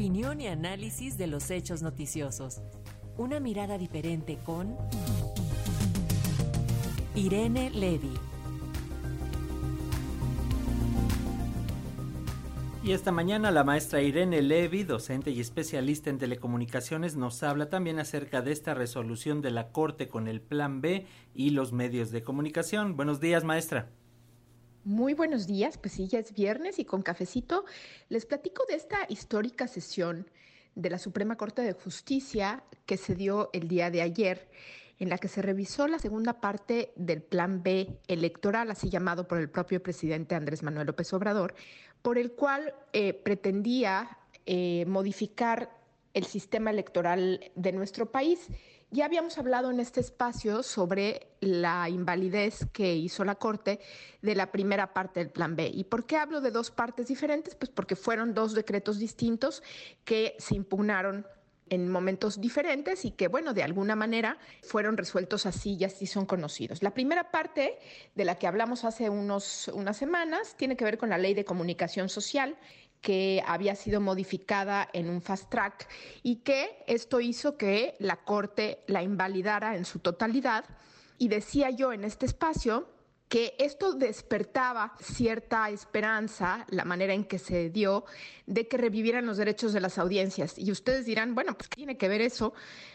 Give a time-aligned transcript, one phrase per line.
[0.00, 2.62] Opinión y análisis de los hechos noticiosos.
[3.18, 4.74] Una mirada diferente con
[7.14, 8.14] Irene Levy.
[12.82, 17.98] Y esta mañana la maestra Irene Levy, docente y especialista en telecomunicaciones, nos habla también
[17.98, 21.04] acerca de esta resolución de la Corte con el Plan B
[21.34, 22.96] y los medios de comunicación.
[22.96, 23.90] Buenos días, maestra.
[24.84, 27.66] Muy buenos días, pues sí, ya es viernes y con cafecito
[28.08, 30.26] les platico de esta histórica sesión
[30.74, 34.48] de la Suprema Corte de Justicia que se dio el día de ayer,
[34.98, 39.36] en la que se revisó la segunda parte del Plan B electoral, así llamado por
[39.36, 41.54] el propio presidente Andrés Manuel López Obrador,
[42.00, 45.76] por el cual eh, pretendía eh, modificar
[46.14, 48.48] el sistema electoral de nuestro país.
[48.92, 53.78] Ya habíamos hablado en este espacio sobre la invalidez que hizo la Corte
[54.20, 55.70] de la primera parte del Plan B.
[55.72, 57.54] ¿Y por qué hablo de dos partes diferentes?
[57.54, 59.62] Pues porque fueron dos decretos distintos
[60.04, 61.24] que se impugnaron
[61.68, 66.26] en momentos diferentes y que, bueno, de alguna manera fueron resueltos así y así son
[66.26, 66.82] conocidos.
[66.82, 67.78] La primera parte
[68.16, 71.44] de la que hablamos hace unos, unas semanas tiene que ver con la ley de
[71.44, 72.56] comunicación social
[73.00, 75.88] que había sido modificada en un fast track
[76.22, 80.64] y que esto hizo que la Corte la invalidara en su totalidad.
[81.18, 82.88] Y decía yo en este espacio
[83.30, 88.04] que esto despertaba cierta esperanza, la manera en que se dio,
[88.46, 90.58] de que revivieran los derechos de las audiencias.
[90.58, 92.54] Y ustedes dirán, bueno, pues ¿qué tiene que ver eso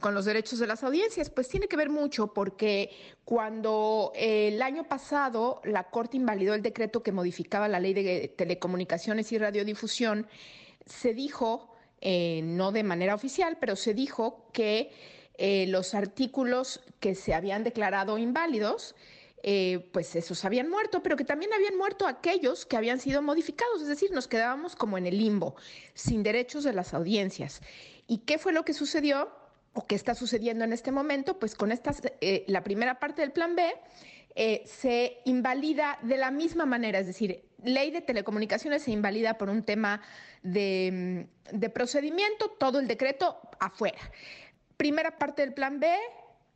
[0.00, 1.30] con los derechos de las audiencias?
[1.30, 2.90] Pues tiene que ver mucho porque
[3.24, 8.34] cuando eh, el año pasado la Corte invalidó el decreto que modificaba la ley de
[8.36, 10.26] telecomunicaciones y radiodifusión,
[10.86, 14.90] se dijo, eh, no de manera oficial, pero se dijo que
[15.38, 18.96] eh, los artículos que se habían declarado inválidos,
[19.42, 23.82] eh, pues esos habían muerto, pero que también habían muerto aquellos que habían sido modificados,
[23.82, 25.56] es decir, nos quedábamos como en el limbo,
[25.94, 27.60] sin derechos de las audiencias.
[28.06, 29.30] ¿Y qué fue lo que sucedió
[29.74, 31.38] o qué está sucediendo en este momento?
[31.38, 33.72] Pues con esta, eh, la primera parte del plan B
[34.34, 39.48] eh, se invalida de la misma manera, es decir, ley de telecomunicaciones se invalida por
[39.48, 40.02] un tema
[40.42, 43.98] de, de procedimiento, todo el decreto afuera.
[44.76, 45.88] Primera parte del plan B,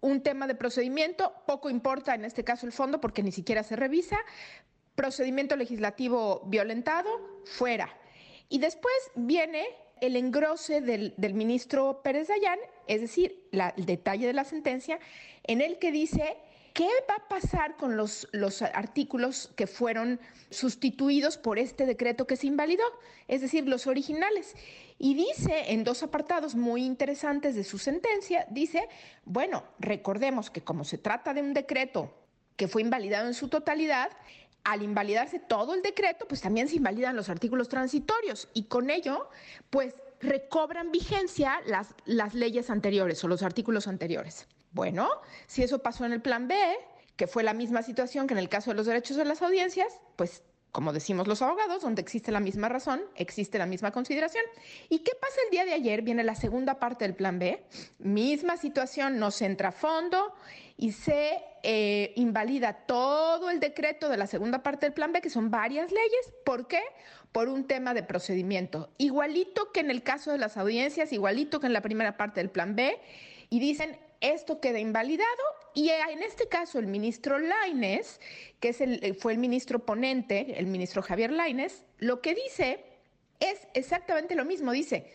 [0.01, 3.77] un tema de procedimiento, poco importa en este caso el fondo porque ni siquiera se
[3.77, 4.19] revisa,
[4.95, 7.09] procedimiento legislativo violentado,
[7.45, 7.95] fuera.
[8.49, 9.65] Y después viene
[10.01, 14.99] el engrose del, ministro Pérez Dayán, es decir, el detalle de la sentencia,
[15.45, 16.37] en el que dice
[16.81, 20.19] ¿Qué va a pasar con los, los, artículos que fueron
[20.49, 22.85] sustituidos por este decreto que se invalidó?
[23.29, 24.57] Es decir, los originales.
[24.97, 28.89] Y dice en dos apartados muy interesantes de su sentencia, dice,
[29.27, 32.15] bueno, recordemos que como se trata de un decreto
[32.57, 34.11] que fue invalidado en su totalidad,
[34.65, 39.29] al invalidarse todo el decreto, pues también se invalidan los artículos transitorios y con ello,
[39.69, 44.47] pues recobran vigencia las, las leyes anteriores o los artículos anteriores.
[44.73, 45.09] Bueno,
[45.47, 46.57] si eso pasó en el plan B,
[47.17, 50.01] que fue la misma situación que en el caso de los derechos de las audiencias,
[50.17, 50.43] pues
[50.73, 54.45] como decimos los abogados, donde existe la misma razón, existe la misma consideración.
[54.89, 56.03] ¿Y qué pasa el día de ayer?
[56.03, 57.65] Viene la segunda parte del plan B,
[57.99, 60.33] misma situación, no se entra a fondo
[60.77, 65.31] y se eh, invalida todo el decreto de la segunda parte del plan B, que
[65.31, 66.33] son varias leyes.
[66.45, 66.81] ¿Por qué?
[67.33, 68.91] Por un tema de procedimiento.
[68.97, 72.51] Igualito que en el caso de las audiencias, igualito que en la primera parte del
[72.51, 72.99] plan B,
[73.51, 75.43] y dicen esto queda invalidado
[75.75, 78.21] y en este caso el ministro Laines,
[78.59, 82.85] que es el, eh, fue el ministro ponente, el ministro Javier Laines, lo que dice
[83.39, 85.11] es exactamente lo mismo, dice,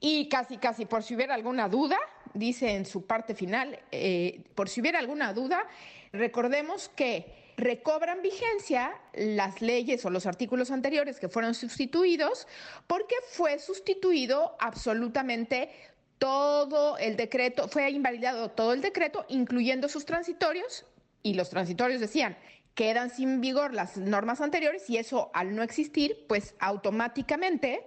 [0.00, 1.98] y casi, casi por si hubiera alguna duda,
[2.34, 5.66] dice en su parte final, eh, por si hubiera alguna duda,
[6.12, 12.48] recordemos que recobran vigencia las leyes o los artículos anteriores que fueron sustituidos
[12.86, 15.70] porque fue sustituido absolutamente
[16.18, 20.86] todo el decreto, fue invalidado todo el decreto, incluyendo sus transitorios,
[21.22, 22.36] y los transitorios decían,
[22.74, 27.86] quedan sin vigor las normas anteriores y eso al no existir, pues automáticamente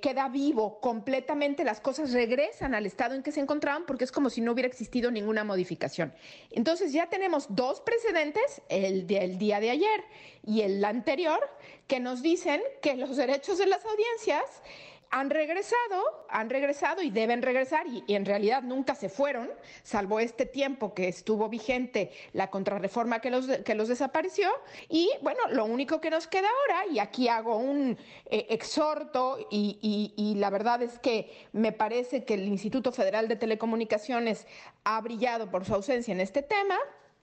[0.00, 4.28] queda vivo completamente, las cosas regresan al estado en que se encontraban porque es como
[4.28, 6.12] si no hubiera existido ninguna modificación.
[6.50, 10.04] Entonces ya tenemos dos precedentes, el del día de ayer
[10.44, 11.40] y el anterior,
[11.86, 14.44] que nos dicen que los derechos de las audiencias
[15.14, 19.48] han regresado, han regresado y deben regresar y, en realidad nunca se fueron,
[19.84, 24.50] salvo este tiempo que estuvo vigente la contrarreforma que los, que los desapareció.
[24.88, 27.96] Y bueno, lo único que nos queda ahora, y aquí hago un
[28.26, 33.36] eh, exhorto y, y la verdad es que me parece que el Instituto Federal de
[33.36, 34.48] Telecomunicaciones
[34.82, 36.76] ha brillado por su ausencia en este tema,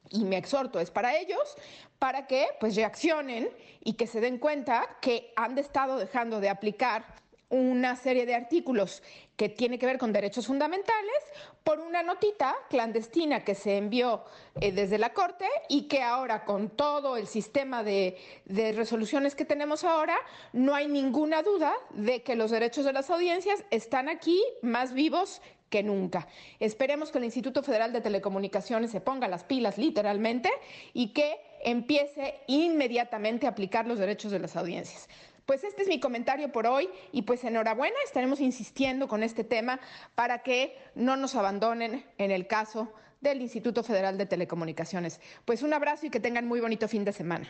[0.10, 1.58] y mi exhorto es para ellos,
[2.00, 3.50] para que pues reaccionen
[3.84, 7.22] y que se den cuenta que han estado dejando de aplicar
[7.52, 9.04] una serie de artículos
[9.36, 11.24] que tiene que ver con derechos fundamentales
[11.64, 14.24] por una notita clandestina que se envió
[14.60, 19.46] eh, desde la Corte y que ahora con todo el sistema de, de resoluciones que
[19.46, 20.16] tenemos ahora,
[20.54, 25.42] no hay ninguna duda de que los derechos de las audiencias están aquí más vivos
[25.72, 26.28] que nunca.
[26.60, 30.50] Esperemos que el Instituto Federal de Telecomunicaciones se ponga las pilas literalmente
[30.94, 35.08] y que empiece inmediatamente a aplicar los derechos de las audiencias.
[35.46, 39.80] Pues este es mi comentario por hoy y pues enhorabuena, estaremos insistiendo con este tema
[40.16, 45.20] para que no nos abandonen en el caso del Instituto Federal de Telecomunicaciones.
[45.46, 47.48] Pues un abrazo y que tengan muy bonito fin de semana.